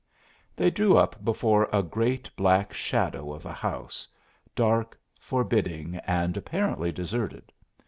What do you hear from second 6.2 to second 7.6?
apparently deserted.